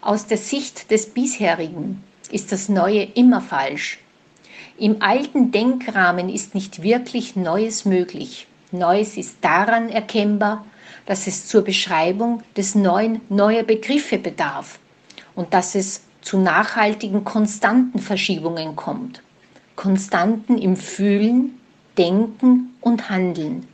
Aus 0.01 0.27
der 0.27 0.39
Sicht 0.39 0.91
des 0.91 1.13
bisherigen 1.13 2.03
ist 2.31 2.53
das 2.53 2.69
Neue 2.69 3.03
immer 3.03 3.41
falsch. 3.41 3.99
Im 4.81 5.03
alten 5.03 5.51
Denkrahmen 5.51 6.29
ist 6.29 6.55
nicht 6.55 6.85
wirklich 6.85 7.35
Neues 7.35 7.85
möglich. 7.85 8.47
Neues 8.71 9.17
ist 9.17 9.39
daran 9.41 9.89
erkennbar, 9.89 10.65
dass 11.05 11.27
es 11.27 11.49
zur 11.49 11.63
Beschreibung 11.65 12.45
des 12.57 12.77
Neuen 12.77 13.21
neuer 13.29 13.65
Begriffe 13.65 14.19
bedarf 14.19 14.79
und 15.35 15.53
dass 15.53 15.75
es 15.75 16.03
zu 16.21 16.39
nachhaltigen 16.39 17.25
konstanten 17.25 17.99
Verschiebungen 17.99 18.77
kommt. 18.77 19.21
Konstanten 19.75 20.57
im 20.59 20.77
Fühlen, 20.77 21.59
Denken 21.97 22.77
und 22.81 23.11
Handeln. 23.11 23.67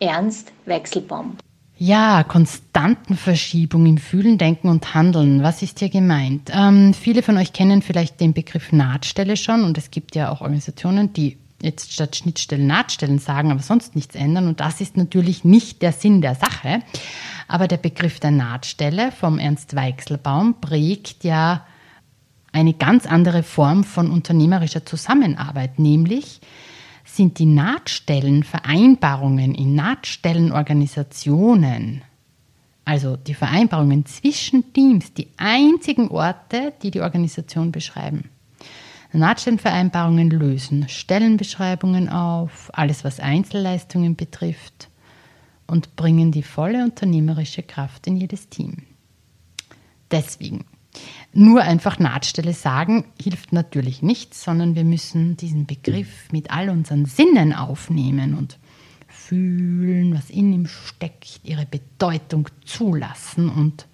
Ernst 0.00 0.52
Wechselbaum. 0.64 1.36
Ja, 1.78 2.24
Konstantenverschiebung 2.24 3.84
im 3.84 3.98
Fühlen, 3.98 4.38
Denken 4.38 4.70
und 4.70 4.94
Handeln. 4.94 5.42
Was 5.42 5.60
ist 5.60 5.78
hier 5.78 5.90
gemeint? 5.90 6.50
Ähm, 6.50 6.94
viele 6.94 7.22
von 7.22 7.36
euch 7.36 7.52
kennen 7.52 7.82
vielleicht 7.82 8.18
den 8.18 8.32
Begriff 8.32 8.72
Nahtstelle 8.72 9.36
schon 9.36 9.62
und 9.62 9.76
es 9.76 9.90
gibt 9.90 10.16
ja 10.16 10.30
auch 10.30 10.40
Organisationen, 10.40 11.12
die 11.12 11.36
jetzt 11.60 11.92
statt 11.92 12.16
Schnittstellen 12.16 12.66
Nahtstellen 12.66 13.18
sagen, 13.18 13.50
aber 13.50 13.60
sonst 13.60 13.94
nichts 13.94 14.14
ändern 14.14 14.48
und 14.48 14.60
das 14.60 14.80
ist 14.80 14.96
natürlich 14.96 15.44
nicht 15.44 15.82
der 15.82 15.92
Sinn 15.92 16.22
der 16.22 16.34
Sache. 16.34 16.80
Aber 17.46 17.68
der 17.68 17.76
Begriff 17.76 18.20
der 18.20 18.30
Nahtstelle 18.30 19.12
vom 19.12 19.38
Ernst 19.38 19.76
Weichselbaum 19.76 20.62
prägt 20.62 21.24
ja 21.24 21.66
eine 22.52 22.72
ganz 22.72 23.04
andere 23.04 23.42
Form 23.42 23.84
von 23.84 24.10
unternehmerischer 24.10 24.86
Zusammenarbeit, 24.86 25.78
nämlich 25.78 26.40
sind 27.16 27.38
die 27.38 27.46
Nahtstellenvereinbarungen 27.46 29.54
in 29.54 29.74
Nahtstellenorganisationen, 29.74 32.02
also 32.84 33.16
die 33.16 33.34
Vereinbarungen 33.34 34.04
zwischen 34.04 34.74
Teams, 34.74 35.14
die 35.14 35.28
einzigen 35.38 36.10
Orte, 36.10 36.74
die 36.82 36.90
die 36.90 37.00
Organisation 37.00 37.72
beschreiben. 37.72 38.28
Nahtstellenvereinbarungen 39.12 40.30
lösen 40.30 40.88
Stellenbeschreibungen 40.88 42.08
auf, 42.10 42.70
alles 42.74 43.02
was 43.02 43.18
Einzelleistungen 43.18 44.14
betrifft 44.14 44.90
und 45.66 45.96
bringen 45.96 46.32
die 46.32 46.42
volle 46.42 46.84
unternehmerische 46.84 47.62
Kraft 47.62 48.06
in 48.06 48.18
jedes 48.18 48.50
Team. 48.50 48.82
Deswegen 50.10 50.66
nur 51.36 51.62
einfach 51.62 51.98
Nahtstelle 51.98 52.52
sagen 52.52 53.04
hilft 53.22 53.52
natürlich 53.52 54.02
nichts, 54.02 54.42
sondern 54.42 54.74
wir 54.74 54.84
müssen 54.84 55.36
diesen 55.36 55.66
Begriff 55.66 56.32
mit 56.32 56.50
all 56.50 56.70
unseren 56.70 57.04
Sinnen 57.04 57.52
aufnehmen 57.52 58.34
und 58.34 58.58
fühlen, 59.08 60.14
was 60.14 60.30
in 60.30 60.52
ihm 60.52 60.66
steckt, 60.66 61.40
ihre 61.44 61.66
Bedeutung 61.66 62.48
zulassen 62.64 63.48
und 63.48 63.86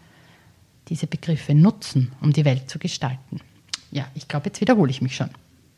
diese 0.88 1.06
Begriffe 1.06 1.54
nutzen, 1.54 2.12
um 2.20 2.32
die 2.32 2.44
Welt 2.44 2.70
zu 2.70 2.78
gestalten. 2.78 3.40
Ja, 3.90 4.06
ich 4.14 4.28
glaube, 4.28 4.46
jetzt 4.46 4.60
wiederhole 4.60 4.90
ich 4.90 5.02
mich 5.02 5.16
schon. 5.16 5.30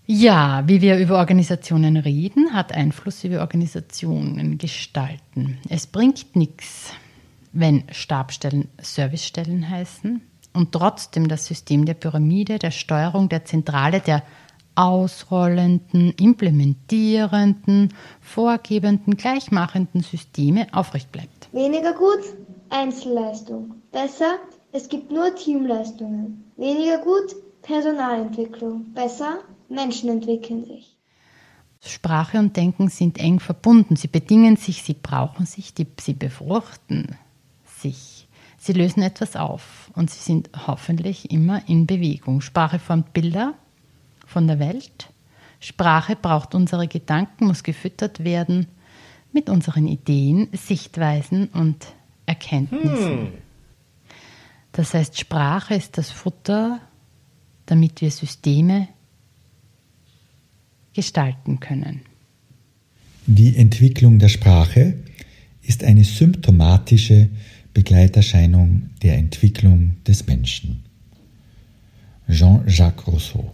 Ja, 0.07 0.65
wie 0.67 0.83
wir 0.83 0.99
über 0.99 1.17
Organisationen 1.19 1.97
reden, 1.97 2.53
hat 2.53 2.73
Einfluss, 2.73 3.25
wie 3.25 3.31
wir 3.31 3.41
Organisationen 3.41 4.59
gestalten. 4.59 5.59
Es 5.69 5.87
bringt 5.87 6.37
nichts, 6.37 6.93
wenn 7.53 7.85
Stabstellen 7.91 8.69
Servicestellen 8.83 9.69
heißen 9.69 10.21
und 10.55 10.73
trotzdem 10.73 11.29
das 11.29 11.47
System 11.47 11.85
der 11.85 11.95
Pyramide, 11.95 12.59
der 12.59 12.71
Steuerung, 12.71 13.29
der 13.29 13.45
Zentrale, 13.45 14.01
der 14.01 14.23
ausrollenden, 14.77 16.13
implementierenden, 16.19 17.93
vorgebenden, 18.21 19.17
gleichmachenden 19.17 20.03
Systeme 20.03 20.67
aufrecht 20.73 21.13
bleibt. 21.13 21.49
Weniger 21.53 21.93
gut, 21.93 22.21
Einzelleistung. 22.71 23.75
Besser, 23.93 24.39
es 24.73 24.89
gibt 24.89 25.13
nur 25.13 25.35
Teamleistungen. 25.35 26.51
Weniger 26.57 26.99
gut, 26.99 27.37
Personalentwicklung. 27.63 28.93
Besser, 28.95 29.39
Menschen 29.69 30.09
entwickeln 30.11 30.65
sich. 30.65 30.97
Sprache 31.81 32.39
und 32.39 32.57
Denken 32.57 32.89
sind 32.89 33.19
eng 33.19 33.41
verbunden. 33.41 33.97
Sie 33.97 34.09
bedingen 34.09 34.57
sich, 34.57 34.83
sie 34.83 34.95
brauchen 34.95 35.47
sich, 35.47 35.75
die, 35.75 35.87
sie 36.01 36.15
befruchten 36.15 37.17
sich. 37.65 38.14
Sie 38.65 38.73
lösen 38.73 39.03
etwas 39.03 39.37
auf 39.37 39.91
und 39.93 40.09
sie 40.09 40.21
sind 40.21 40.49
hoffentlich 40.67 41.31
immer 41.31 41.69
in 41.69 41.87
Bewegung. 41.87 42.41
Sprache 42.41 42.79
formt 42.79 43.13
Bilder 43.13 43.53
von 44.27 44.47
der 44.47 44.59
Welt. 44.59 45.11
Sprache 45.61 46.17
braucht 46.17 46.55
unsere 46.55 46.89
Gedanken, 46.89 47.49
muss 47.49 47.63
gefüttert 47.63 48.25
werden 48.25 48.69
mit 49.35 49.51
unseren 49.51 49.87
Ideen, 49.87 50.49
Sichtweisen 50.53 51.49
und 51.49 51.89
Erkenntnissen. 52.25 53.19
Hm. 53.27 53.29
Das 54.73 54.95
heißt, 54.95 55.21
Sprache 55.21 55.75
ist 55.75 55.99
das 55.99 56.11
Futter, 56.11 56.81
damit 57.67 58.01
wir 58.01 58.11
Systeme 58.11 58.89
gestalten 60.95 61.61
können. 61.61 62.01
Die 63.27 63.59
Entwicklung 63.59 64.19
der 64.19 64.29
Sprache 64.29 64.95
ist 65.61 65.85
eine 65.85 66.05
symptomatische 66.05 67.29
Begleiterscheinung 67.75 68.91
der 69.03 69.19
Entwicklung 69.19 69.97
des 70.07 70.27
Menschen. 70.27 70.85
Jean-Jacques 72.31 73.07
Rousseau. 73.07 73.53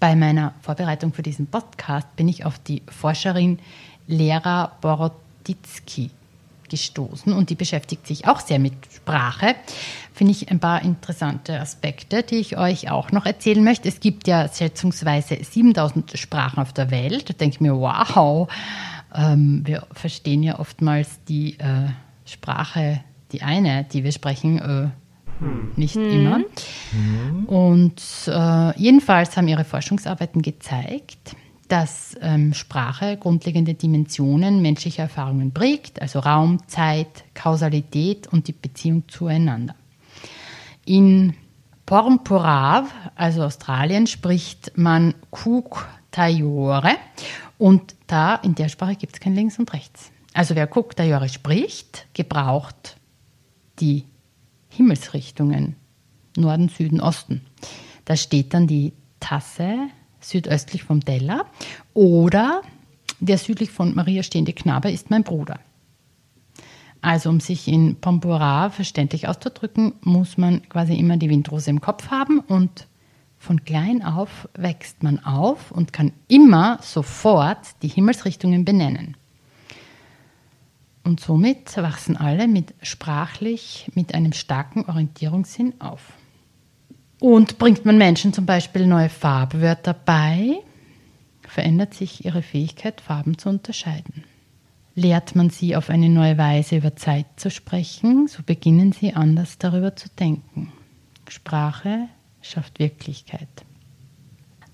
Bei 0.00 0.16
meiner 0.16 0.54
Vorbereitung 0.62 1.12
für 1.12 1.22
diesen 1.22 1.46
Podcast 1.46 2.16
bin 2.16 2.26
ich 2.26 2.44
auf 2.44 2.58
die 2.58 2.82
Forscherin 2.88 3.58
Lera 4.06 4.72
Boroditsky 4.80 6.10
gestoßen 6.70 7.34
und 7.34 7.50
die 7.50 7.54
beschäftigt 7.54 8.06
sich 8.06 8.26
auch 8.26 8.40
sehr 8.40 8.58
mit 8.58 8.72
Sprache. 8.90 9.54
Finde 10.14 10.32
ich 10.32 10.50
ein 10.50 10.58
paar 10.58 10.82
interessante 10.82 11.60
Aspekte, 11.60 12.22
die 12.22 12.36
ich 12.36 12.56
euch 12.56 12.90
auch 12.90 13.12
noch 13.12 13.26
erzählen 13.26 13.62
möchte. 13.62 13.88
Es 13.88 14.00
gibt 14.00 14.26
ja 14.26 14.48
schätzungsweise 14.48 15.36
7000 15.42 16.18
Sprachen 16.18 16.60
auf 16.60 16.72
der 16.72 16.90
Welt. 16.90 17.28
Da 17.28 17.34
denke 17.34 17.56
ich 17.56 17.60
mir, 17.60 17.74
wow, 17.76 18.48
ähm, 19.14 19.62
wir 19.66 19.86
verstehen 19.92 20.42
ja 20.42 20.58
oftmals 20.58 21.20
die 21.28 21.58
äh, 21.58 21.90
Sprache, 22.24 23.02
die 23.32 23.42
eine, 23.42 23.84
die 23.84 24.04
wir 24.04 24.12
sprechen, 24.12 24.58
äh, 24.58 24.88
nicht 25.76 25.94
hm. 25.94 26.10
immer. 26.10 26.40
Hm. 26.90 27.44
Und 27.46 28.02
äh, 28.26 28.78
jedenfalls 28.78 29.36
haben 29.36 29.48
ihre 29.48 29.64
Forschungsarbeiten 29.64 30.42
gezeigt, 30.42 31.36
dass 31.68 32.16
ähm, 32.20 32.52
Sprache 32.52 33.16
grundlegende 33.16 33.74
Dimensionen 33.74 34.60
menschlicher 34.60 35.04
Erfahrungen 35.04 35.52
prägt, 35.52 36.02
also 36.02 36.18
Raum, 36.18 36.58
Zeit, 36.68 37.24
Kausalität 37.34 38.26
und 38.26 38.46
die 38.46 38.52
Beziehung 38.52 39.04
zueinander. 39.08 39.74
In 40.84 41.34
Pormpurav, 41.86 42.92
also 43.14 43.42
Australien, 43.44 44.06
spricht 44.06 44.72
man 44.76 45.14
Kuk 45.30 45.88
Tayore 46.10 46.92
und 47.56 47.94
da 48.06 48.34
in 48.34 48.54
der 48.54 48.68
Sprache 48.68 48.96
gibt 48.96 49.14
es 49.14 49.20
kein 49.20 49.34
Links 49.34 49.58
und 49.58 49.72
Rechts. 49.72 50.11
Also 50.34 50.54
wer 50.54 50.66
Kuk 50.66 50.96
Tayore 50.96 51.28
spricht, 51.28 52.06
gebraucht 52.14 52.96
die 53.80 54.04
Himmelsrichtungen 54.68 55.76
Norden, 56.36 56.68
Süden, 56.68 57.00
Osten. 57.00 57.42
Da 58.04 58.16
steht 58.16 58.54
dann 58.54 58.66
die 58.66 58.92
Tasse 59.20 59.88
südöstlich 60.20 60.84
vom 60.84 61.00
Della. 61.00 61.44
Oder 61.94 62.62
der 63.20 63.38
südlich 63.38 63.70
von 63.70 63.94
Maria 63.94 64.22
stehende 64.22 64.52
Knabe 64.52 64.90
ist 64.90 65.10
mein 65.10 65.24
Bruder. 65.24 65.60
Also 67.02 67.30
um 67.30 67.40
sich 67.40 67.66
in 67.68 67.96
Pompora 67.96 68.70
verständlich 68.70 69.26
auszudrücken, 69.28 69.94
muss 70.02 70.38
man 70.38 70.68
quasi 70.68 70.94
immer 70.94 71.16
die 71.16 71.28
Windrose 71.28 71.70
im 71.70 71.80
Kopf 71.80 72.10
haben 72.10 72.38
und 72.38 72.86
von 73.38 73.64
klein 73.64 74.04
auf 74.04 74.48
wächst 74.54 75.02
man 75.02 75.18
auf 75.24 75.72
und 75.72 75.92
kann 75.92 76.12
immer 76.28 76.78
sofort 76.80 77.58
die 77.82 77.88
Himmelsrichtungen 77.88 78.64
benennen. 78.64 79.16
Und 81.04 81.20
somit 81.20 81.76
wachsen 81.76 82.16
alle 82.16 82.46
mit 82.46 82.74
sprachlich 82.82 83.90
mit 83.94 84.14
einem 84.14 84.32
starken 84.32 84.84
Orientierungssinn 84.84 85.80
auf. 85.80 86.12
Und 87.18 87.58
bringt 87.58 87.84
man 87.84 87.98
Menschen 87.98 88.32
zum 88.32 88.46
Beispiel 88.46 88.86
neue 88.86 89.08
Farbwörter 89.08 89.94
bei, 89.94 90.56
verändert 91.46 91.94
sich 91.94 92.24
ihre 92.24 92.42
Fähigkeit, 92.42 93.00
Farben 93.00 93.38
zu 93.38 93.48
unterscheiden. 93.48 94.24
Lehrt 94.94 95.34
man 95.34 95.50
sie 95.50 95.74
auf 95.76 95.90
eine 95.90 96.08
neue 96.08 96.36
Weise 96.38 96.76
über 96.76 96.96
Zeit 96.96 97.26
zu 97.36 97.50
sprechen, 97.50 98.28
so 98.28 98.42
beginnen 98.44 98.92
sie 98.92 99.14
anders 99.14 99.58
darüber 99.58 99.96
zu 99.96 100.08
denken. 100.08 100.72
Sprache 101.28 102.08
schafft 102.42 102.78
Wirklichkeit. 102.78 103.48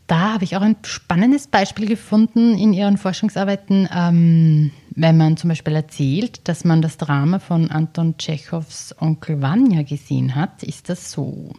Da 0.08 0.32
habe 0.32 0.44
ich 0.44 0.56
auch 0.56 0.62
ein 0.62 0.76
spannendes 0.84 1.46
Beispiel 1.46 1.86
gefunden 1.86 2.56
in 2.56 2.72
Ihren 2.72 2.96
Forschungsarbeiten, 2.96 3.88
ähm, 3.94 4.70
wenn 5.00 5.16
man 5.16 5.36
zum 5.36 5.48
Beispiel 5.48 5.76
erzählt, 5.76 6.48
dass 6.48 6.64
man 6.64 6.82
das 6.82 6.96
Drama 6.96 7.38
von 7.38 7.70
Anton 7.70 8.16
Tschechows 8.18 8.96
Onkel 8.98 9.40
Vanya 9.40 9.82
gesehen 9.82 10.34
hat, 10.34 10.64
ist 10.64 10.88
das 10.88 11.12
so. 11.12 11.52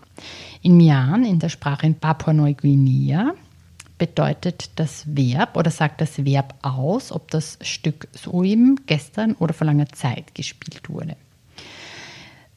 In 0.61 0.75
Mian, 0.75 1.23
in 1.23 1.39
der 1.39 1.47
Sprache 1.47 1.85
in 1.85 1.95
Papua-Neuguinea, 1.95 3.33
bedeutet 3.97 4.71
das 4.75 5.05
Verb 5.07 5.55
oder 5.55 5.71
sagt 5.71 6.01
das 6.01 6.25
Verb 6.25 6.53
aus, 6.63 7.13
ob 7.13 7.31
das 7.31 7.57
Stück 7.61 8.09
soeben, 8.11 8.81
gestern 8.87 9.35
oder 9.35 9.53
vor 9.53 9.67
langer 9.67 9.87
Zeit 9.87 10.35
gespielt 10.35 10.89
wurde. 10.89 11.15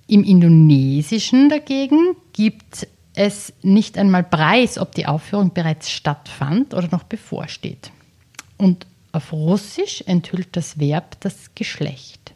Im 0.08 0.24
Indonesischen 0.24 1.48
dagegen 1.48 2.16
gibt 2.32 2.88
es 3.14 3.52
nicht 3.62 3.96
einmal 3.98 4.24
Preis, 4.24 4.78
ob 4.78 4.96
die 4.96 5.06
Aufführung 5.06 5.54
bereits 5.54 5.92
stattfand 5.92 6.74
oder 6.74 6.88
noch 6.90 7.04
bevorsteht. 7.04 7.92
Und 8.58 8.86
auf 9.12 9.33
Russisch 9.33 10.03
enthüllt 10.07 10.57
das 10.57 10.79
Verb 10.79 11.20
das 11.20 11.55
Geschlecht. 11.55 12.35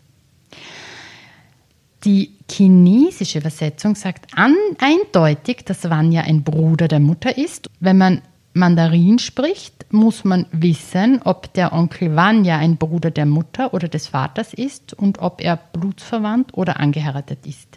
Die 2.05 2.35
chinesische 2.51 3.39
Übersetzung 3.39 3.97
sagt 3.97 4.27
eindeutig, 4.37 5.65
dass 5.65 5.89
Vanya 5.91 6.23
ein 6.23 6.45
Bruder 6.45 6.87
der 6.87 7.01
Mutter 7.01 7.37
ist. 7.37 7.69
Wenn 7.81 7.99
man 7.99 8.23
Mandarin 8.53 9.19
spricht, 9.19 9.93
muss 9.93 10.25
man 10.25 10.47
wissen, 10.53 11.21
ob 11.25 11.53
der 11.55 11.73
Onkel 11.73 12.15
Vanya 12.15 12.59
ein 12.59 12.77
Bruder 12.77 13.11
der 13.11 13.27
Mutter 13.27 13.75
oder 13.75 13.89
des 13.89 14.09
Vaters 14.09 14.55
ist 14.55 14.95
und 14.95 15.19
ob 15.19 15.43
er 15.43 15.57
blutsverwandt 15.57 16.55
oder 16.55 16.79
angeheiratet 16.79 17.47
ist. 17.47 17.77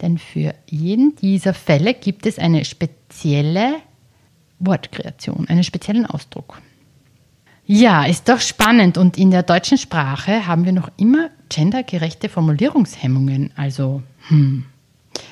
Denn 0.00 0.18
für 0.18 0.54
jeden 0.66 1.16
dieser 1.16 1.54
Fälle 1.54 1.94
gibt 1.94 2.26
es 2.26 2.38
eine 2.38 2.64
spezielle 2.64 3.76
Wortkreation, 4.58 5.48
einen 5.48 5.64
speziellen 5.64 6.06
Ausdruck. 6.06 6.60
Ja, 7.66 8.04
ist 8.04 8.28
doch 8.28 8.40
spannend. 8.40 8.96
Und 8.96 9.18
in 9.18 9.30
der 9.30 9.42
deutschen 9.42 9.76
Sprache 9.76 10.46
haben 10.46 10.64
wir 10.64 10.72
noch 10.72 10.90
immer 10.96 11.30
gendergerechte 11.48 12.28
Formulierungshemmungen. 12.28 13.52
Also, 13.56 14.02
hm. 14.28 14.64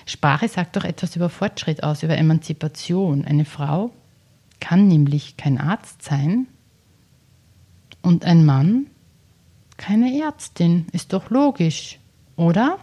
Sprache 0.06 0.48
sagt 0.48 0.76
doch 0.76 0.84
etwas 0.84 1.16
über 1.16 1.28
Fortschritt 1.28 1.82
aus, 1.82 2.02
über 2.02 2.16
Emanzipation. 2.16 3.24
Eine 3.24 3.44
Frau 3.44 3.90
kann 4.60 4.88
nämlich 4.88 5.36
kein 5.36 5.58
Arzt 5.58 6.02
sein 6.02 6.46
und 8.02 8.24
ein 8.24 8.44
Mann 8.44 8.86
keine 9.76 10.20
Ärztin. 10.20 10.86
Ist 10.92 11.12
doch 11.12 11.30
logisch, 11.30 11.98
oder? 12.36 12.78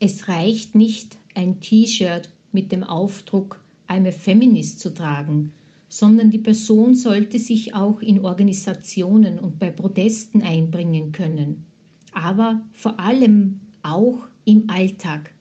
Es 0.00 0.28
reicht 0.28 0.74
nicht, 0.74 1.16
ein 1.34 1.60
T-Shirt 1.60 2.30
mit 2.52 2.72
dem 2.72 2.84
Aufdruck 2.84 3.64
I'm 3.88 4.06
a 4.08 4.12
Feminist 4.12 4.80
zu 4.80 4.94
tragen, 4.94 5.52
sondern 5.94 6.32
die 6.32 6.38
Person 6.38 6.96
sollte 6.96 7.38
sich 7.38 7.72
auch 7.72 8.00
in 8.00 8.24
Organisationen 8.24 9.38
und 9.38 9.60
bei 9.60 9.70
Protesten 9.70 10.42
einbringen 10.42 11.12
können. 11.12 11.66
Aber 12.10 12.64
vor 12.72 12.98
allem 12.98 13.60
auch 13.82 14.26
im 14.44 14.68
Alltag. 14.68 15.32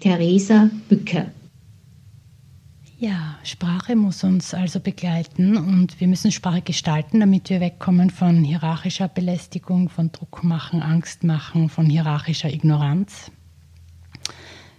Theresa 0.00 0.70
Bücker. 0.88 1.26
Ja, 2.98 3.38
Sprache 3.44 3.94
muss 3.94 4.24
uns 4.24 4.54
also 4.54 4.80
begleiten 4.80 5.56
und 5.56 6.00
wir 6.00 6.08
müssen 6.08 6.32
Sprache 6.32 6.62
gestalten, 6.62 7.20
damit 7.20 7.48
wir 7.50 7.60
wegkommen 7.60 8.10
von 8.10 8.42
hierarchischer 8.42 9.06
Belästigung, 9.06 9.88
von 9.88 10.10
Druck 10.10 10.42
machen, 10.42 10.82
Angst 10.82 11.22
machen, 11.22 11.68
von 11.68 11.86
hierarchischer 11.86 12.52
Ignoranz 12.52 13.30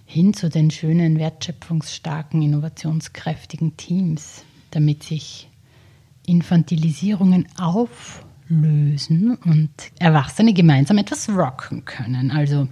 hin 0.04 0.34
zu 0.34 0.50
den 0.50 0.70
schönen, 0.70 1.18
wertschöpfungsstarken, 1.18 2.42
innovationskräftigen 2.42 3.76
Teams, 3.78 4.44
damit 4.74 5.02
sich 5.02 5.48
Infantilisierungen 6.26 7.46
auflösen 7.58 9.36
und 9.44 9.70
Erwachsene 9.98 10.52
gemeinsam 10.54 10.98
etwas 10.98 11.28
rocken 11.28 11.84
können, 11.84 12.30
also 12.30 12.68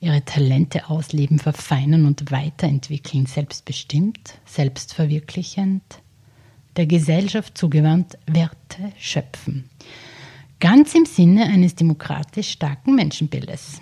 ihre 0.00 0.24
Talente 0.24 0.90
ausleben, 0.90 1.38
verfeinern 1.38 2.06
und 2.06 2.30
weiterentwickeln, 2.30 3.26
selbstbestimmt, 3.26 4.34
selbstverwirklichend, 4.44 5.82
der 6.76 6.86
Gesellschaft 6.86 7.56
zugewandt 7.56 8.18
Werte 8.26 8.92
schöpfen. 8.98 9.70
Ganz 10.60 10.94
im 10.94 11.04
Sinne 11.04 11.44
eines 11.44 11.74
demokratisch 11.74 12.50
starken 12.50 12.94
Menschenbildes. 12.94 13.80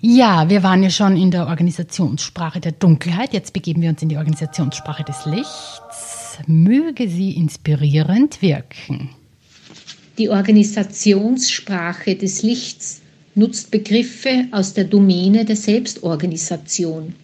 Ja, 0.00 0.50
wir 0.50 0.62
waren 0.62 0.82
ja 0.82 0.90
schon 0.90 1.16
in 1.16 1.30
der 1.30 1.46
Organisationssprache 1.46 2.60
der 2.60 2.72
Dunkelheit. 2.72 3.32
Jetzt 3.32 3.52
begeben 3.52 3.80
wir 3.80 3.88
uns 3.88 4.02
in 4.02 4.10
die 4.10 4.18
Organisationssprache 4.18 5.02
des 5.02 5.24
Lichts. 5.24 6.23
Möge 6.46 7.08
sie 7.08 7.32
inspirierend 7.32 8.42
wirken. 8.42 9.10
Die 10.18 10.28
Organisationssprache 10.28 12.14
des 12.14 12.42
Lichts 12.42 13.02
nutzt 13.34 13.70
Begriffe 13.70 14.46
aus 14.52 14.74
der 14.74 14.84
Domäne 14.84 15.44
der 15.44 15.56
Selbstorganisation. 15.56 17.14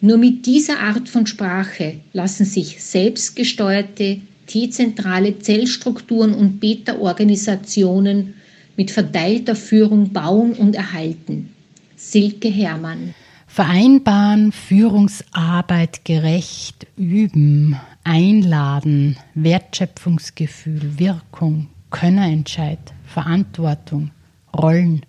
Nur 0.00 0.16
mit 0.16 0.46
dieser 0.46 0.80
Art 0.80 1.08
von 1.08 1.26
Sprache 1.26 2.00
lassen 2.12 2.44
sich 2.44 2.82
selbstgesteuerte, 2.82 4.20
dezentrale 4.52 5.38
Zellstrukturen 5.38 6.34
und 6.34 6.60
Beta-Organisationen 6.60 8.34
mit 8.76 8.90
verteilter 8.90 9.56
Führung 9.56 10.12
bauen 10.12 10.52
und 10.52 10.74
erhalten. 10.74 11.50
Silke 11.96 12.48
Hermann. 12.48 13.14
Vereinbaren, 13.54 14.50
Führungsarbeit 14.50 16.04
gerecht 16.04 16.88
üben, 16.96 17.78
einladen, 18.02 19.16
Wertschöpfungsgefühl, 19.34 20.98
Wirkung, 20.98 21.68
Könnerentscheid, 21.90 22.80
Verantwortung, 23.06 24.10
Rollen, 24.52 25.06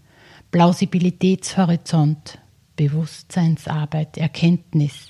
Plausibilitätshorizont, 0.51 2.37
Bewusstseinsarbeit, 2.75 4.15
Erkenntnis, 4.19 5.09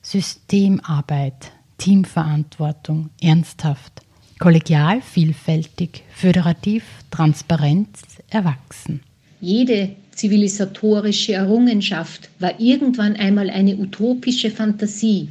Systemarbeit, 0.00 1.50
Teamverantwortung, 1.76 3.10
ernsthaft, 3.20 4.02
kollegial, 4.38 5.02
vielfältig, 5.02 6.04
föderativ, 6.14 6.84
Transparenz, 7.10 8.00
erwachsen. 8.28 9.02
Jede 9.40 9.96
zivilisatorische 10.20 11.32
Errungenschaft 11.32 12.28
war 12.40 12.60
irgendwann 12.60 13.16
einmal 13.16 13.48
eine 13.48 13.74
utopische 13.76 14.50
Fantasie. 14.50 15.28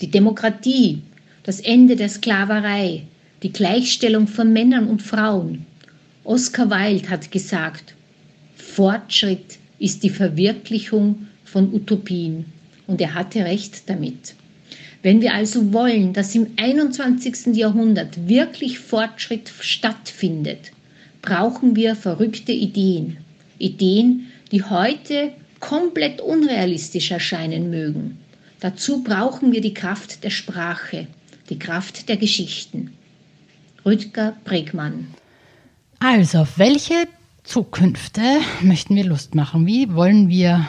Die 0.00 0.10
Demokratie, 0.10 1.00
das 1.44 1.60
Ende 1.60 1.94
der 1.94 2.08
Sklaverei, 2.08 3.04
die 3.44 3.52
Gleichstellung 3.52 4.26
von 4.26 4.52
Männern 4.52 4.88
und 4.88 5.00
Frauen. 5.00 5.64
Oscar 6.24 6.70
Wilde 6.70 7.08
hat 7.08 7.30
gesagt, 7.30 7.94
Fortschritt 8.56 9.58
ist 9.78 10.02
die 10.02 10.10
Verwirklichung 10.10 11.28
von 11.44 11.72
Utopien. 11.72 12.46
Und 12.88 13.00
er 13.00 13.14
hatte 13.14 13.44
recht 13.44 13.88
damit. 13.88 14.34
Wenn 15.04 15.20
wir 15.20 15.34
also 15.34 15.72
wollen, 15.72 16.14
dass 16.14 16.34
im 16.34 16.48
21. 16.56 17.54
Jahrhundert 17.54 18.28
wirklich 18.28 18.80
Fortschritt 18.80 19.52
stattfindet, 19.60 20.72
brauchen 21.22 21.76
wir 21.76 21.94
verrückte 21.94 22.50
Ideen. 22.50 23.18
Ideen, 23.62 24.26
die 24.52 24.62
heute 24.62 25.32
komplett 25.58 26.20
unrealistisch 26.20 27.10
erscheinen 27.10 27.70
mögen. 27.70 28.18
Dazu 28.60 29.02
brauchen 29.02 29.50
wir 29.50 29.60
die 29.60 29.74
Kraft 29.74 30.22
der 30.22 30.30
Sprache, 30.30 31.08
die 31.48 31.58
Kraft 31.58 32.08
der 32.08 32.16
Geschichten. 32.16 32.92
Rüdger 33.84 34.36
Bregmann. 34.44 35.08
Also, 35.98 36.38
auf 36.38 36.58
welche 36.58 37.06
Zukünfte 37.42 38.22
möchten 38.60 38.94
wir 38.94 39.04
Lust 39.04 39.34
machen? 39.34 39.66
Wie 39.66 39.92
wollen 39.94 40.28
wir 40.28 40.66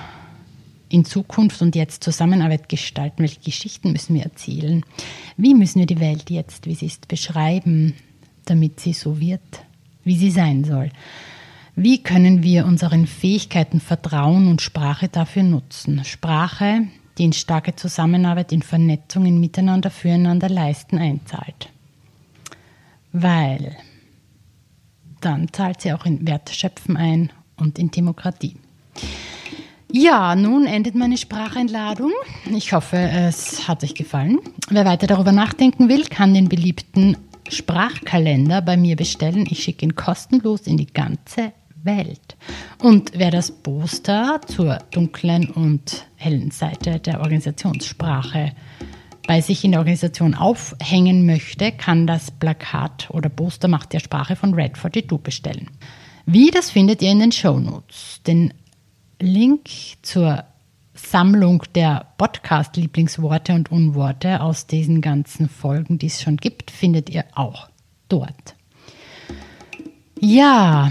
in 0.90 1.06
Zukunft 1.06 1.62
und 1.62 1.76
jetzt 1.76 2.04
Zusammenarbeit 2.04 2.70
gestalten? 2.70 3.22
Welche 3.22 3.42
Geschichten 3.42 3.92
müssen 3.92 4.16
wir 4.16 4.24
erzählen? 4.24 4.84
Wie 5.38 5.54
müssen 5.54 5.80
wir 5.80 5.86
die 5.86 6.00
Welt 6.00 6.30
jetzt, 6.30 6.66
wie 6.66 6.76
sie 6.76 6.88
ist, 6.88 7.08
beschreiben, 7.08 7.94
damit 8.46 8.80
sie 8.80 8.94
so 8.94 9.20
wird, 9.20 9.42
wie 10.04 10.18
sie 10.18 10.32
sein 10.32 10.64
soll? 10.64 10.92
Wie 11.76 12.04
können 12.04 12.44
wir 12.44 12.66
unseren 12.66 13.08
Fähigkeiten 13.08 13.80
Vertrauen 13.80 14.48
und 14.48 14.62
Sprache 14.62 15.08
dafür 15.08 15.42
nutzen? 15.42 16.06
Sprache, 16.06 16.88
die 17.18 17.24
in 17.24 17.34
starke 17.34 17.76
Zusammenarbeit, 17.76 18.52
in 18.52 18.62
Vernetzung, 18.62 19.26
in 19.26 19.40
Miteinander, 19.40 19.90
füreinander 19.90 20.50
leisten 20.50 21.00
einzahlt. 21.00 21.70
Weil 23.12 23.76
dann 25.20 25.52
zahlt 25.52 25.82
sie 25.82 25.94
auch 25.94 26.06
in 26.06 26.28
Wertschöpfen 26.28 26.96
ein 26.96 27.32
und 27.56 27.80
in 27.80 27.90
Demokratie. 27.90 28.56
Ja, 29.92 30.36
nun 30.36 30.68
endet 30.68 30.94
meine 30.94 31.18
Spracheinladung. 31.18 32.12
Ich 32.56 32.74
hoffe, 32.74 32.98
es 32.98 33.68
hat 33.68 33.84
euch 33.84 33.96
gefallen. 33.96 34.40
Wer 34.70 34.86
weiter 34.86 35.08
darüber 35.08 35.32
nachdenken 35.32 35.90
will, 35.90 36.06
kann 36.06 36.34
den 36.34 36.50
beliebten 36.50 37.18
Sprachkalender 37.48 38.62
bei 38.62 38.78
mir 38.78 38.96
bestellen. 38.96 39.48
Ich 39.50 39.64
schicke 39.64 39.86
ihn 39.86 39.96
kostenlos 39.96 40.62
in 40.62 40.78
die 40.78 40.88
ganze 40.88 41.52
Welt. 41.84 42.36
Und 42.82 43.12
wer 43.16 43.32
das 43.32 43.52
Poster 43.52 44.42
zur 44.48 44.80
dunklen 44.92 45.50
und 45.50 46.06
hellen 46.16 46.52
Seite 46.52 47.00
der 47.00 47.20
Organisationssprache 47.20 48.54
bei 49.28 49.42
sich 49.42 49.64
in 49.64 49.72
der 49.72 49.80
Organisation 49.80 50.36
aufhängen 50.36 51.26
möchte, 51.26 51.72
kann 51.72 52.08
das 52.08 52.32
Plakat 52.32 53.10
oder 53.10 53.30
Poster 53.30 53.68
Macht 53.68 53.94
der 53.94 54.00
Sprache 54.00 54.36
von 54.36 54.54
Red 54.54 54.76
42 54.76 55.20
bestellen. 55.20 55.70
Wie, 56.26 56.52
das 56.52 56.70
findet 56.70 57.02
ihr 57.02 57.12
in 57.12 57.20
den 57.20 57.32
Show 57.32 57.60
Notes. 57.60 58.22
Den 58.26 58.54
Link 59.20 59.70
zur 60.02 60.44
Sammlung 60.94 61.64
der 61.76 62.08
Podcast-Lieblingsworte 62.18 63.54
und 63.54 63.72
Unworte 63.72 64.42
aus 64.42 64.68
diesen 64.68 65.02
ganzen 65.02 65.50
Folgen, 65.50 65.98
die 65.98 66.08
es 66.08 66.22
schon 66.22 66.38
gibt, 66.38 66.72
findet 66.72 67.10
ihr 67.10 67.26
auch 67.34 67.70
dort. 68.10 68.56
Ja, 70.26 70.90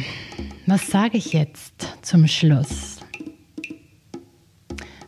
was 0.67 0.89
sage 0.89 1.17
ich 1.17 1.33
jetzt 1.33 1.97
zum 2.03 2.27
Schluss? 2.27 2.99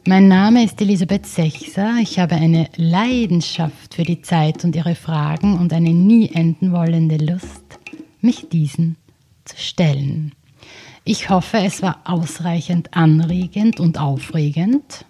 Mein 0.06 0.28
Name 0.28 0.64
ist 0.64 0.80
Elisabeth 0.80 1.26
Sechser. 1.26 1.96
Ich 2.00 2.18
habe 2.18 2.34
eine 2.36 2.70
Leidenschaft 2.76 3.92
für 3.94 4.02
die 4.02 4.22
Zeit 4.22 4.64
und 4.64 4.74
ihre 4.74 4.94
Fragen 4.94 5.58
und 5.58 5.74
eine 5.74 5.92
nie 5.92 6.30
enden 6.30 6.72
wollende 6.72 7.18
Lust, 7.18 7.78
mich 8.22 8.48
diesen 8.48 8.96
zu 9.44 9.58
stellen. 9.58 10.32
Ich 11.04 11.28
hoffe, 11.28 11.58
es 11.58 11.82
war 11.82 12.00
ausreichend 12.04 12.96
anregend 12.96 13.78
und 13.78 14.00
aufregend. 14.00 15.04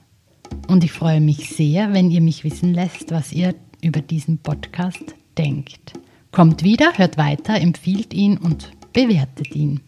Und 0.67 0.83
ich 0.83 0.91
freue 0.91 1.21
mich 1.21 1.51
sehr, 1.51 1.93
wenn 1.93 2.11
ihr 2.11 2.21
mich 2.21 2.43
wissen 2.43 2.75
lässt, 2.75 3.13
was 3.13 3.33
ihr 3.33 3.55
über 3.81 4.01
diesen 4.01 4.39
Podcast 4.39 5.15
denkt. 5.39 5.93
Kommt 6.33 6.65
wieder, 6.65 6.99
hört 6.99 7.17
weiter, 7.17 7.61
empfiehlt 7.61 8.13
ihn 8.13 8.39
und 8.39 8.73
bewertet 8.95 9.55
ihn. 9.55 9.81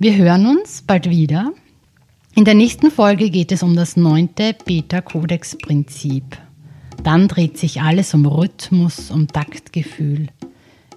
Wir 0.00 0.16
hören 0.16 0.46
uns 0.46 0.82
bald 0.82 1.08
wieder. 1.08 1.52
In 2.34 2.44
der 2.44 2.54
nächsten 2.54 2.90
Folge 2.90 3.30
geht 3.30 3.52
es 3.52 3.62
um 3.62 3.76
das 3.76 3.96
neunte 3.96 4.56
Beta-Kodex-Prinzip. 4.64 6.36
Dann 7.04 7.28
dreht 7.28 7.58
sich 7.58 7.80
alles 7.80 8.12
um 8.12 8.26
Rhythmus, 8.26 9.12
um 9.12 9.28
Taktgefühl. 9.28 10.26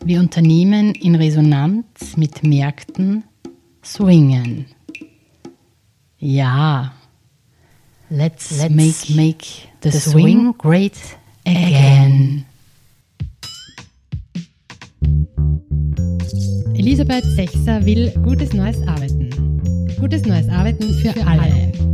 Wir 0.04 0.20
Unternehmen 0.20 0.96
in 0.96 1.14
Resonanz 1.14 2.18
mit 2.18 2.44
Märkten 2.44 3.24
swingen. 3.84 4.66
Ja, 6.18 6.94
let's, 8.10 8.58
let's 8.58 9.10
make, 9.10 9.14
make 9.16 9.46
the, 9.84 9.92
the 9.92 10.00
swing 10.00 10.56
great 10.58 10.98
again. 11.46 12.46
Elisabeth 16.88 17.26
Sechser 17.36 17.86
will 17.86 18.14
gutes 18.24 18.54
neues 18.54 18.78
Arbeiten. 18.88 19.30
Gutes 20.00 20.24
neues 20.24 20.48
Arbeiten 20.48 20.94
für, 20.94 21.14
alle. 21.28 21.87